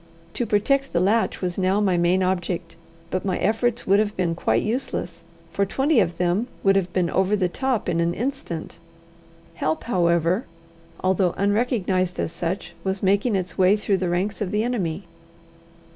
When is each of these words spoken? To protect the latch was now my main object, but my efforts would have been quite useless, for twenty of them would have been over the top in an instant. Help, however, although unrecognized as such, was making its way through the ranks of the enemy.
To 0.33 0.47
protect 0.47 0.93
the 0.93 0.99
latch 0.99 1.41
was 1.41 1.59
now 1.59 1.79
my 1.79 1.95
main 1.95 2.23
object, 2.23 2.75
but 3.11 3.23
my 3.23 3.37
efforts 3.37 3.85
would 3.85 3.99
have 3.99 4.17
been 4.17 4.33
quite 4.33 4.63
useless, 4.63 5.23
for 5.51 5.63
twenty 5.63 5.99
of 5.99 6.17
them 6.17 6.47
would 6.63 6.75
have 6.75 6.91
been 6.91 7.11
over 7.11 7.35
the 7.35 7.47
top 7.47 7.87
in 7.87 7.99
an 7.99 8.15
instant. 8.15 8.79
Help, 9.53 9.83
however, 9.83 10.45
although 11.03 11.35
unrecognized 11.37 12.19
as 12.19 12.31
such, 12.31 12.73
was 12.83 13.03
making 13.03 13.35
its 13.35 13.59
way 13.59 13.77
through 13.77 13.97
the 13.97 14.09
ranks 14.09 14.41
of 14.41 14.49
the 14.49 14.63
enemy. 14.63 15.03